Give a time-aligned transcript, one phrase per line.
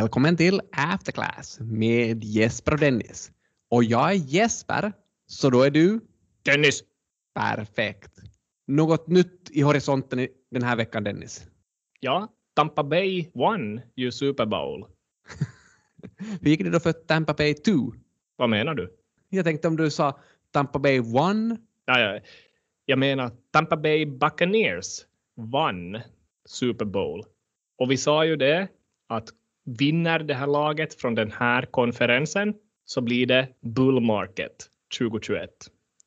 [0.00, 3.32] Välkommen till Afterclass med Jesper och Dennis.
[3.70, 4.92] Och jag är Jesper,
[5.26, 6.00] så då är du?
[6.42, 6.82] Dennis!
[7.34, 8.10] Perfekt.
[8.66, 11.46] Något nytt i horisonten den här veckan, Dennis?
[12.00, 14.86] Ja, Tampa Bay won ju Super Bowl.
[16.40, 17.72] Hur gick det då för Tampa Bay 2?
[18.36, 18.96] Vad menar du?
[19.28, 21.56] Jag tänkte om du sa Tampa Bay won?
[21.84, 22.20] Ja, ja.
[22.84, 26.00] Jag menar Tampa Bay Buccaneers vann
[26.44, 27.24] Super Bowl.
[27.78, 28.68] Och vi sa ju det
[29.08, 29.28] att
[29.64, 34.68] vinner det här laget från den här konferensen så blir det bull market
[34.98, 35.50] 2021.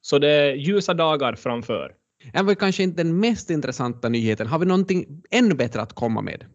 [0.01, 1.95] Så det är ljusa dagar framför.
[2.33, 4.47] Det var kanske inte den mest intressanta nyheten.
[4.47, 6.45] Har vi någonting ännu bättre att komma med?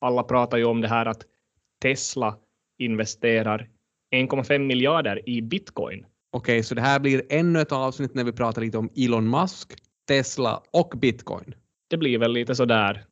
[0.00, 1.22] Alla pratar ju om det här att
[1.82, 2.36] Tesla
[2.78, 3.68] investerar
[4.14, 6.06] 1,5 miljarder i bitcoin.
[6.32, 9.72] Okej, så det här blir ännu ett avsnitt när vi pratar lite om Elon Musk,
[10.08, 11.54] Tesla och bitcoin.
[11.88, 13.04] Det blir väl lite så där.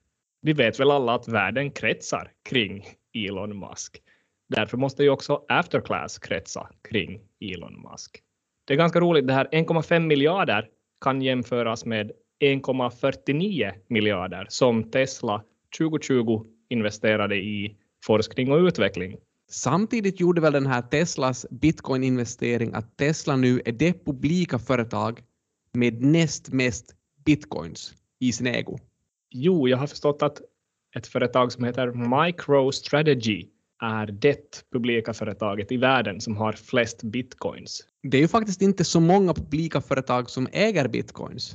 [0.43, 2.85] Vi vet väl alla att världen kretsar kring
[3.27, 4.03] Elon Musk.
[4.49, 8.23] Därför måste ju också Afterclass kretsa kring Elon Musk.
[8.65, 9.27] Det är ganska roligt.
[9.27, 10.69] Det här 1,5 miljarder
[11.01, 15.45] kan jämföras med 1,49 miljarder som Tesla
[15.79, 19.17] 2020 investerade i forskning och utveckling.
[19.51, 25.21] Samtidigt gjorde väl den här Teslas bitcoin-investering att Tesla nu är det publika företag
[25.73, 28.79] med näst mest bitcoins i sin ägo.
[29.31, 30.41] Jo, jag har förstått att
[30.97, 33.47] ett företag som heter MicroStrategy
[33.83, 37.81] är det publika företaget i världen som har flest bitcoins.
[38.03, 41.55] Det är ju faktiskt inte så många publika företag som äger bitcoins.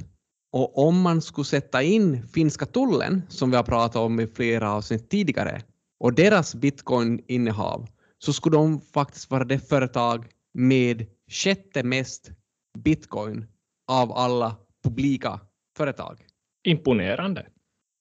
[0.52, 4.72] Och om man skulle sätta in finska tullen, som vi har pratat om i flera
[4.72, 5.62] avsnitt tidigare,
[6.00, 7.88] och deras bitcoin-innehav,
[8.20, 12.32] så skulle de faktiskt vara det företag med sjätte mest
[12.78, 13.46] bitcoin
[13.88, 15.40] av alla publika
[15.78, 16.26] företag.
[16.64, 17.46] Imponerande.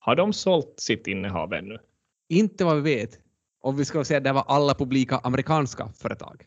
[0.04, 1.78] Har de sålt sitt innehav ännu?
[2.28, 3.18] Inte vad vi vet.
[3.60, 6.46] Och vi ska säga att det var alla publika amerikanska företag.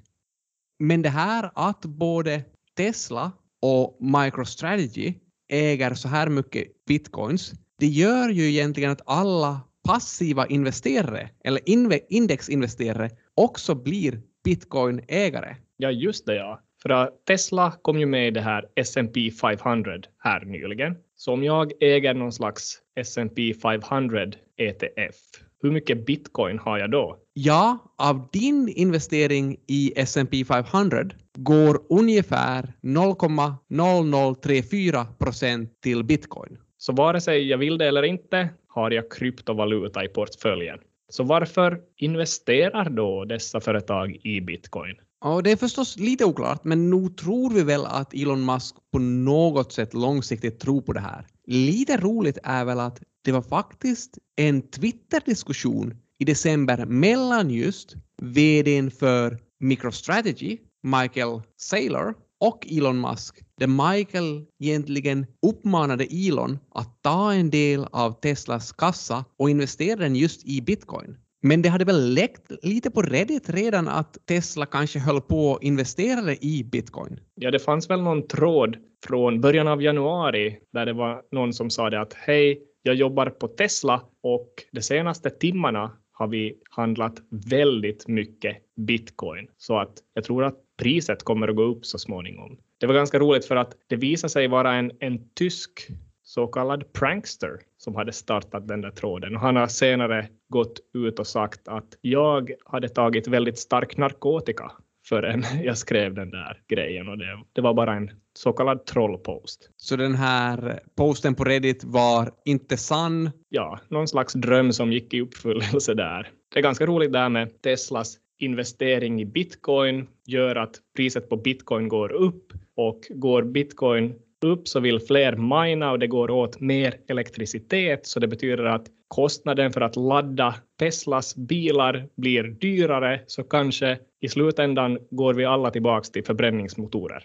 [0.80, 2.44] Men det här att både
[2.78, 3.32] Tesla
[3.62, 5.14] och MicroStrategy
[5.50, 11.62] äger så här mycket bitcoins, det gör ju egentligen att alla passiva investerare eller
[12.10, 15.56] indexinvesterare också blir bitcoinägare.
[15.78, 16.62] Ja, just det ja.
[16.82, 20.96] För Tesla kom ju med i det här S&P 500 här nyligen.
[21.16, 24.26] Så om jag äger någon slags S&P 500
[24.58, 25.16] ETF,
[25.62, 27.18] hur mycket bitcoin har jag då?
[27.34, 31.04] Ja, av din investering i S&P 500
[31.38, 36.58] går ungefär 0,0034 procent till bitcoin.
[36.78, 40.80] Så vare sig jag vill det eller inte har jag kryptovaluta i portföljen.
[41.10, 44.96] Så varför investerar då dessa företag i bitcoin?
[45.26, 49.00] Ja, det är förstås lite oklart, men nog tror vi väl att Elon Musk på
[49.00, 51.28] något sätt långsiktigt tror på det här.
[51.48, 58.92] Lite roligt är väl att det var faktiskt en Twitter-diskussion i december mellan just VDn
[58.92, 67.50] för MicroStrategy, Michael Saylor, och Elon Musk, där Michael egentligen uppmanade Elon att ta en
[67.50, 71.18] del av Teslas kassa och investera den just i bitcoin.
[71.48, 75.64] Men det hade väl läckt lite på Reddit redan att Tesla kanske höll på att
[75.64, 77.20] investera i bitcoin?
[77.36, 81.70] Ja, det fanns väl någon tråd från början av januari där det var någon som
[81.70, 87.22] sa det att hej, jag jobbar på Tesla och de senaste timmarna har vi handlat
[87.30, 92.58] väldigt mycket bitcoin så att jag tror att priset kommer att gå upp så småningom.
[92.78, 95.88] Det var ganska roligt för att det visade sig vara en, en tysk
[96.36, 99.36] så kallad prankster som hade startat den där tråden.
[99.36, 104.72] Och han har senare gått ut och sagt att jag hade tagit väldigt stark narkotika
[105.10, 109.70] förrän jag skrev den där grejen och det, det var bara en så kallad trollpost.
[109.78, 113.32] Så den här posten på Reddit var inte sann?
[113.50, 116.30] Ja, någon slags dröm som gick i uppfyllelse där.
[116.54, 121.88] Det är ganska roligt där med Teslas investering i bitcoin gör att priset på bitcoin
[121.88, 126.96] går upp och går bitcoin upp så vill fler mina och det går åt mer
[127.08, 133.98] elektricitet så det betyder att kostnaden för att ladda Teslas bilar blir dyrare så kanske
[134.22, 137.24] i slutändan går vi alla tillbaks till förbränningsmotorer.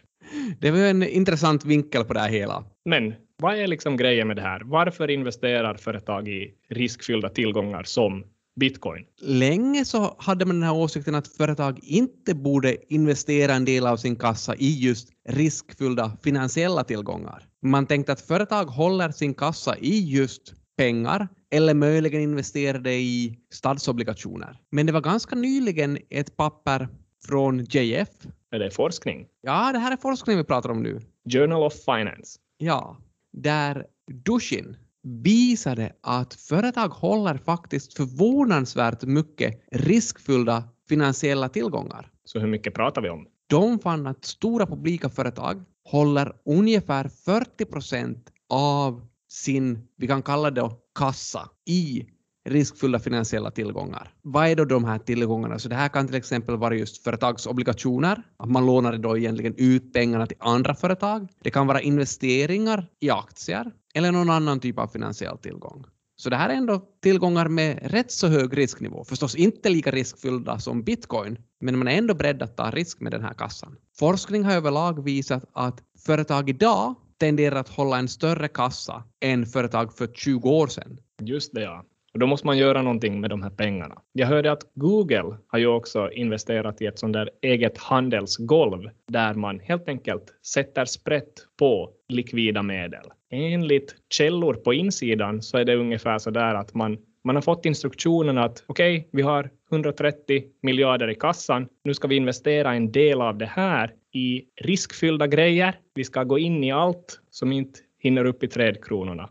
[0.60, 2.64] Det var en intressant vinkel på det här hela.
[2.84, 4.62] Men vad är liksom grejen med det här?
[4.64, 8.24] Varför investerar företag i riskfyllda tillgångar som
[8.56, 9.04] bitcoin?
[9.20, 13.96] Länge så hade man den här åsikten att företag inte borde investera en del av
[13.96, 17.46] sin kassa i just riskfyllda finansiella tillgångar.
[17.62, 24.58] Man tänkte att företag håller sin kassa i just pengar eller möjligen investerade i statsobligationer.
[24.70, 26.88] Men det var ganska nyligen ett papper
[27.26, 28.08] från JF.
[28.50, 29.26] Är det forskning?
[29.40, 31.00] Ja, det här är forskning vi pratar om nu.
[31.32, 32.38] Journal of Finance.
[32.58, 32.96] Ja,
[33.32, 33.86] där
[34.24, 42.10] Dushin visade att företag håller faktiskt förvånansvärt mycket riskfyllda finansiella tillgångar.
[42.24, 43.26] Så hur mycket pratar vi om?
[43.46, 50.50] De fann att stora publika företag håller ungefär 40 procent av sin, vi kan kalla
[50.50, 52.06] det kassa, i
[52.48, 54.14] riskfyllda finansiella tillgångar.
[54.22, 55.58] Vad är då de här tillgångarna?
[55.58, 59.92] Så det här kan till exempel vara just företagsobligationer, att man lånar då egentligen ut
[59.92, 61.28] pengarna till andra företag.
[61.42, 65.84] Det kan vara investeringar i aktier eller någon annan typ av finansiell tillgång.
[66.16, 69.04] Så det här är ändå tillgångar med rätt så hög risknivå.
[69.04, 73.12] Förstås inte lika riskfyllda som bitcoin, men man är ändå beredd att ta risk med
[73.12, 73.76] den här kassan.
[73.98, 79.96] Forskning har överlag visat att företag idag tenderar att hålla en större kassa än företag
[79.96, 80.98] för 20 år sedan.
[81.22, 81.84] Just det, ja.
[82.12, 84.02] Och då måste man göra någonting med de här pengarna.
[84.12, 89.34] Jag hörde att Google har ju också investerat i ett sånt där eget handelsgolv där
[89.34, 93.04] man helt enkelt sätter sprätt på likvida medel.
[93.30, 97.66] Enligt källor på insidan så är det ungefär så där att man man har fått
[97.66, 101.68] instruktionen att okej, okay, vi har 130 miljarder i kassan.
[101.84, 105.78] Nu ska vi investera en del av det här i riskfyllda grejer.
[105.94, 109.28] Vi ska gå in i allt som inte hinner upp i trädkronorna.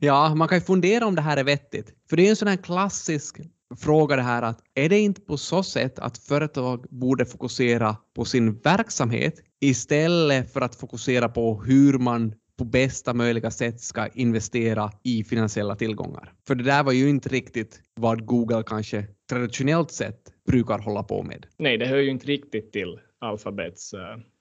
[0.00, 1.94] Ja, man kan ju fundera om det här är vettigt.
[2.10, 3.36] För det är en sån här klassisk
[3.80, 8.24] fråga det här att är det inte på så sätt att företag borde fokusera på
[8.24, 14.90] sin verksamhet istället för att fokusera på hur man på bästa möjliga sätt ska investera
[15.02, 16.32] i finansiella tillgångar.
[16.46, 21.22] För det där var ju inte riktigt vad Google kanske traditionellt sett brukar hålla på
[21.22, 21.46] med.
[21.58, 24.00] Nej, det hör ju inte riktigt till Alphabets uh,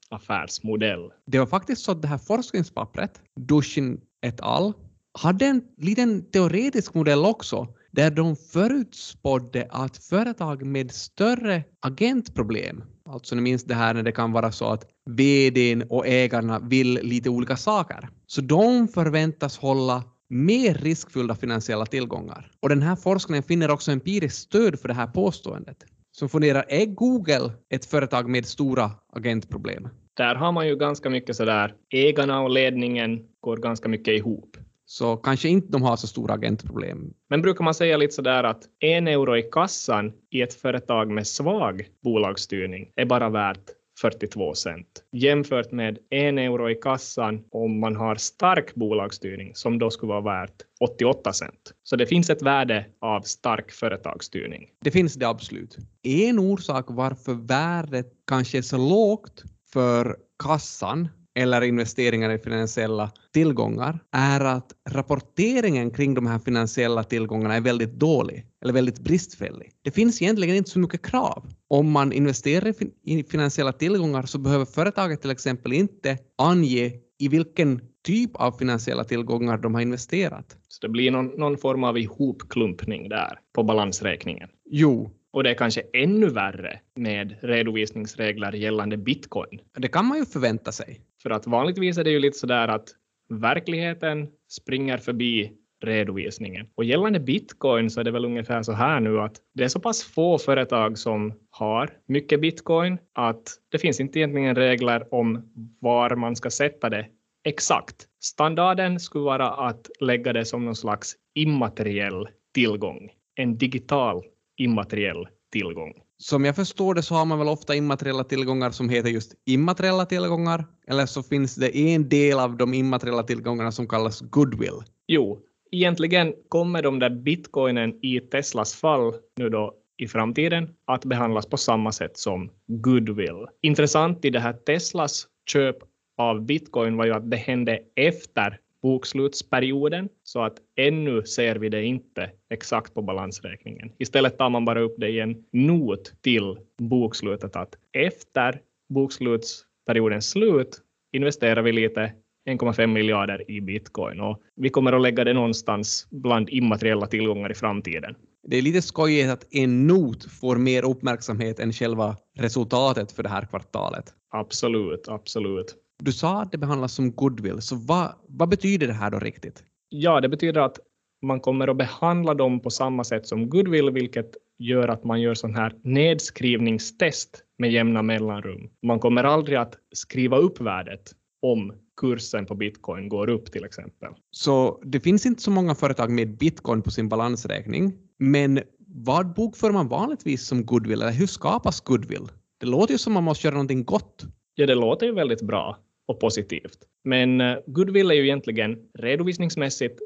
[0.09, 1.12] affärsmodell.
[1.25, 4.73] Det var faktiskt så att det här forskningspappret, Dushin et al,
[5.19, 13.35] hade en liten teoretisk modell också där de förutspådde att företag med större agentproblem, alltså
[13.35, 17.30] ni minns det här när det kan vara så att VDn och ägarna vill lite
[17.30, 22.51] olika saker, så de förväntas hålla mer riskfyllda finansiella tillgångar.
[22.59, 25.77] Och den här forskningen finner också empiriskt stöd för det här påståendet.
[26.12, 29.88] Så funderar, är Google ett företag med stora agentproblem?
[30.13, 34.57] Där har man ju ganska mycket sådär, ägarna och ledningen går ganska mycket ihop.
[34.86, 37.13] Så kanske inte de har så stora agentproblem.
[37.30, 41.27] Men brukar man säga lite sådär att en euro i kassan i ett företag med
[41.27, 47.95] svag bolagsstyrning är bara värt 42 cent jämfört med en euro i kassan om man
[47.95, 51.74] har stark bolagsstyrning som då skulle vara värt 88 cent.
[51.83, 54.68] Så det finns ett värde av stark företagsstyrning.
[54.83, 55.77] Det finns det absolut.
[56.03, 59.44] En orsak varför värdet kanske är så lågt
[59.74, 67.56] för kassan eller investeringar i finansiella tillgångar är att rapporteringen kring de här finansiella tillgångarna
[67.56, 69.72] är väldigt dålig eller väldigt bristfällig.
[69.81, 71.50] Det finns egentligen inte så mycket krav.
[71.68, 72.74] Om man investerar
[73.04, 79.04] i finansiella tillgångar så behöver företaget till exempel inte ange i vilken typ av finansiella
[79.04, 80.58] tillgångar de har investerat.
[80.68, 84.50] Så det blir någon, någon form av ihopklumpning där på balansräkningen?
[84.69, 89.60] Jo, och det är kanske ännu värre med redovisningsregler gällande bitcoin.
[89.78, 91.02] Det kan man ju förvänta sig.
[91.24, 92.90] För att vanligtvis är det ju lite sådär att
[93.30, 96.68] verkligheten springer förbi redovisningen.
[96.75, 99.80] Och gällande bitcoin så är det väl ungefär så här nu att det är så
[99.80, 106.16] pass få företag som har mycket bitcoin att det finns inte egentligen regler om var
[106.16, 107.06] man ska sätta det
[107.44, 107.95] exakt.
[108.24, 114.23] Standarden skulle vara att lägga det som någon slags immateriell tillgång, en digital
[114.57, 115.94] immateriell tillgång.
[116.18, 120.06] Som jag förstår det så har man väl ofta immateriella tillgångar som heter just immateriella
[120.06, 124.80] tillgångar, eller så finns det en del av de immateriella tillgångarna som kallas goodwill.
[125.07, 125.40] Jo,
[125.71, 131.57] egentligen kommer de där bitcoinen i Teslas fall nu då i framtiden att behandlas på
[131.57, 133.45] samma sätt som goodwill.
[133.61, 135.75] Intressant i det här Teslas köp
[136.18, 141.83] av bitcoin var ju att det hände efter bokslutsperioden, så att ännu ser vi det
[141.83, 143.92] inte exakt på balansräkningen.
[143.99, 150.81] Istället tar man bara upp det i en not till bokslutet att efter bokslutsperiodens slut
[151.11, 152.13] investerar vi lite
[152.50, 157.56] 1,5 miljarder i bitcoin och vi kommer att lägga det någonstans bland immateriella tillgångar i
[157.56, 158.16] framtiden.
[158.48, 163.30] Det är lite skojigt att en not får mer uppmärksamhet än själva resultatet för det
[163.30, 164.06] här kvartalet.
[164.30, 165.76] Absolut, absolut.
[166.04, 169.64] Du sa att det behandlas som goodwill, så vad, vad betyder det här då riktigt?
[169.90, 170.80] Ja, det betyder att
[171.21, 175.33] man kommer att behandla dem på samma sätt som goodwill, vilket gör att man gör
[175.33, 178.69] sån här nedskrivningstest med jämna mellanrum.
[178.86, 184.10] Man kommer aldrig att skriva upp värdet om kursen på bitcoin går upp till exempel.
[184.31, 189.72] Så det finns inte så många företag med bitcoin på sin balansräkning, men vad bokför
[189.72, 192.28] man vanligtvis som goodwill, eller hur skapas goodwill?
[192.60, 194.24] Det låter ju som man måste göra någonting gott.
[194.56, 195.78] Ja, det låter ju väldigt bra
[196.08, 196.78] och positivt.
[197.04, 200.00] Men eh, goodwill är ju egentligen redovisningsmässigt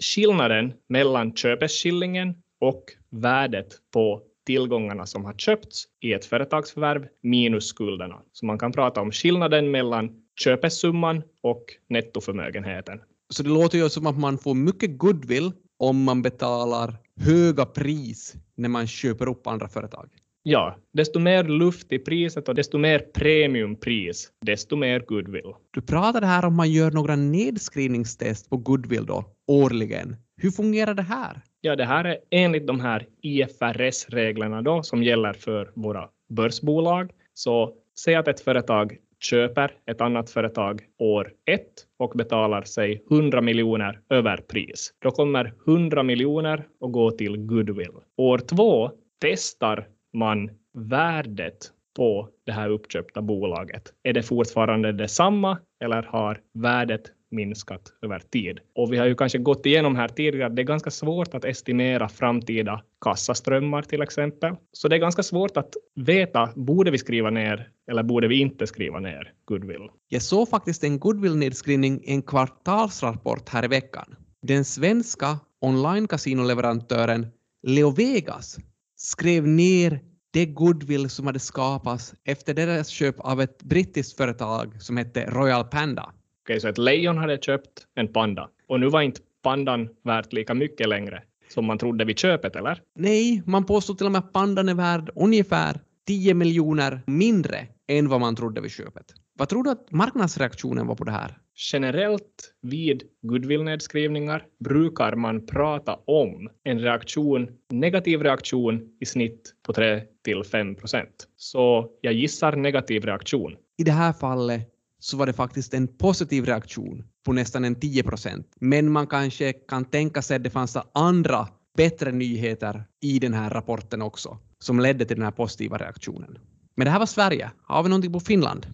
[0.00, 8.22] skillnaden mellan köpeskillingen och värdet på tillgångarna som har köpts i ett företagsförvärv minus skulderna.
[8.32, 13.00] Så man kan prata om skillnaden mellan köpesumman och nettoförmögenheten.
[13.30, 18.34] Så det låter ju som att man får mycket goodwill om man betalar höga pris
[18.56, 20.08] när man köper upp andra företag.
[20.42, 25.52] Ja, desto mer luft i priset och desto mer premiumpris, desto mer goodwill.
[25.70, 30.16] Du pratade här om man gör några nedskrivningstest på goodwill då, årligen.
[30.36, 31.42] Hur fungerar det här?
[31.60, 37.10] Ja, det här är enligt de här IFRS-reglerna då som gäller för våra börsbolag.
[37.34, 43.40] Så säg att ett företag köper ett annat företag år ett och betalar sig 100
[43.40, 44.94] miljoner över pris.
[44.98, 47.92] Då kommer 100 miljoner att gå till goodwill.
[48.16, 53.92] År två testar man värdet på det här uppköpta bolaget.
[54.02, 58.58] Är det fortfarande detsamma eller har värdet minskat över tid.
[58.74, 62.08] Och vi har ju kanske gått igenom här tidigare, det är ganska svårt att estimera
[62.08, 64.54] framtida kassaströmmar till exempel.
[64.72, 68.66] Så det är ganska svårt att veta, borde vi skriva ner eller borde vi inte
[68.66, 69.88] skriva ner goodwill?
[70.08, 74.16] Jag såg faktiskt en goodwill-nedskrivning i en kvartalsrapport här i veckan.
[74.42, 77.26] Den svenska online-kasinoleverantören
[77.62, 78.58] Leo Vegas
[78.96, 84.96] skrev ner det goodwill som hade skapats efter deras köp av ett brittiskt företag som
[84.96, 86.12] hette Royal Panda.
[86.48, 90.54] Okej, så ett lejon hade köpt en panda och nu var inte pandan värt lika
[90.54, 92.82] mycket längre som man trodde vid köpet, eller?
[92.94, 98.08] Nej, man påstod till och med att pandan är värd ungefär 10 miljoner mindre än
[98.08, 99.04] vad man trodde vid köpet.
[99.38, 101.38] Vad tror du att marknadsreaktionen var på det här?
[101.72, 110.02] Generellt vid goodwill-nedskrivningar brukar man prata om en reaktion, negativ reaktion i snitt på 3
[110.24, 111.28] till 5 procent.
[111.36, 113.56] Så jag gissar negativ reaktion.
[113.78, 118.02] I det här fallet så var det faktiskt en positiv reaktion på nästan en 10
[118.02, 118.46] procent.
[118.60, 123.50] Men man kanske kan tänka sig att det fanns andra bättre nyheter i den här
[123.50, 126.38] rapporten också som ledde till den här positiva reaktionen.
[126.76, 127.50] Men det här var Sverige.
[127.62, 128.66] Har vi någonting på Finland?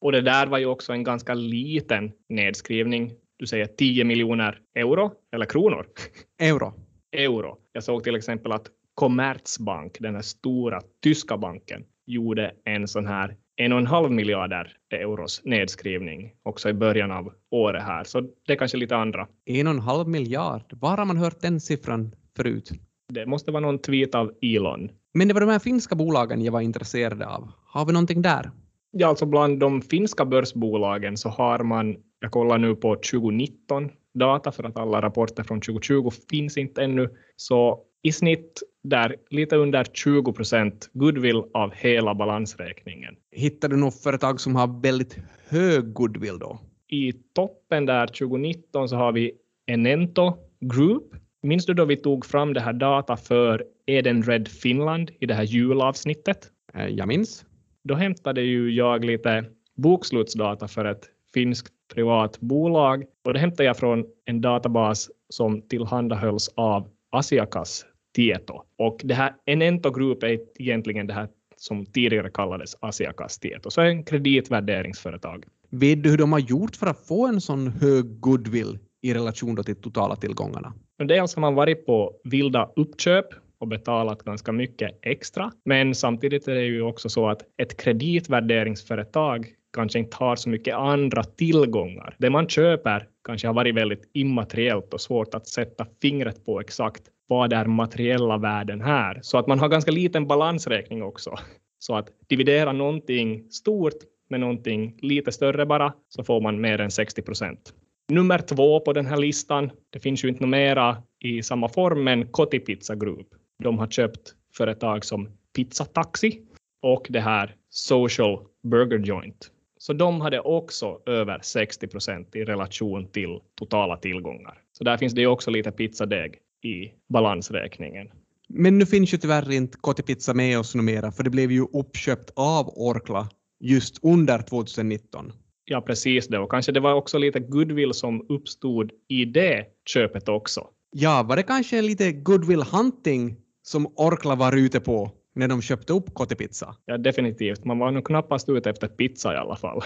[0.00, 3.12] Och det där var ju också en ganska liten nedskrivning.
[3.36, 5.86] Du säger 10 miljoner euro eller kronor?
[6.38, 6.74] Euro.
[7.12, 7.58] Euro.
[7.72, 13.36] Jag såg till exempel att Commerzbank, den här stora tyska banken, gjorde en sån här
[13.56, 18.04] en och en halv miljarder euros nedskrivning också i början av året här.
[18.04, 19.28] Så det är kanske lite andra.
[19.44, 20.72] En och en halv miljard.
[20.80, 22.70] Var har man hört den siffran förut?
[23.12, 24.90] Det måste vara någon tweet av Elon.
[25.14, 27.48] Men det var de här finska bolagen jag var intresserad av.
[27.66, 28.50] Har vi någonting där?
[28.90, 34.52] Ja, alltså bland de finska börsbolagen så har man, jag kollar nu på 2019 data
[34.52, 39.84] för att alla rapporter från 2020 finns inte ännu, så i snitt där lite under
[39.84, 43.16] 20 procent goodwill av hela balansräkningen.
[43.30, 46.60] Hittar du något företag som har väldigt hög goodwill då?
[46.88, 49.32] I toppen där 2019 så har vi
[49.66, 51.04] Enento Group.
[51.42, 55.44] Minns du då vi tog fram det här data för Edenred Finland i det här
[55.44, 56.50] julavsnittet?
[56.74, 57.44] Eh, jag minns.
[57.84, 59.44] Då hämtade ju jag lite
[59.76, 66.50] bokslutsdata för ett finskt privat bolag och det hämtade jag från en databas som tillhandahölls
[66.54, 68.62] av Asiakas Tieto.
[68.78, 73.80] Och det här Enento Group är egentligen det här som tidigare kallades Asiakas Tieto, så
[73.80, 75.44] en kreditvärderingsföretag.
[75.70, 79.64] Vet du hur de har gjort för att få en sån hög goodwill i relation
[79.64, 80.74] till totala tillgångarna?
[80.98, 83.26] Dels har man varit på vilda uppköp
[83.58, 85.52] och betalat ganska mycket extra.
[85.64, 89.46] Men samtidigt är det ju också så att ett kreditvärderingsföretag
[89.76, 92.16] kanske inte har så mycket andra tillgångar.
[92.18, 97.02] Det man köper kanske har varit väldigt immateriellt och svårt att sätta fingret på exakt
[97.28, 99.18] vad är materiella värden här?
[99.22, 101.34] Så att man har ganska liten balansräkning också.
[101.78, 103.94] Så att dividera någonting stort
[104.28, 107.74] med någonting lite större bara, så får man mer än 60 procent.
[108.08, 112.26] Nummer två på den här listan, det finns ju inte mera i samma form, men
[112.26, 113.26] Kotipizza Group.
[113.62, 116.40] De har köpt företag som Pizza Taxi
[116.82, 119.50] och det här Social Burger Joint.
[119.86, 124.58] Så de hade också över 60 procent i relation till totala tillgångar.
[124.72, 128.08] Så där finns det ju också lite pizzadeg i balansräkningen.
[128.48, 132.30] Men nu finns ju tyvärr inte Kotipizza med oss numera, för det blev ju uppköpt
[132.36, 133.28] av Orkla
[133.60, 135.32] just under 2019.
[135.64, 136.38] Ja, precis det.
[136.38, 140.66] Och kanske det var också lite goodwill som uppstod i det köpet också.
[140.90, 145.92] Ja, var det kanske lite goodwill hunting som Orkla var ute på när de köpte
[145.92, 146.76] upp Kotipizza?
[146.84, 147.64] Ja, definitivt.
[147.64, 149.80] Man var nog knappast ute efter pizza i alla fall.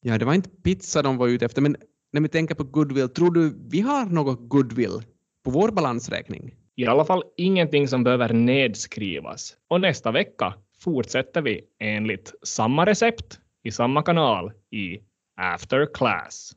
[0.00, 1.76] Ja, det var inte pizza de var ute efter, men
[2.12, 5.02] när vi tänker på goodwill, tror du vi har något goodwill
[5.44, 6.54] på vår balansräkning?
[6.76, 9.56] I alla fall ingenting som behöver nedskrivas.
[9.68, 14.98] Och nästa vecka fortsätter vi enligt samma recept i samma kanal i
[15.40, 16.52] After Class.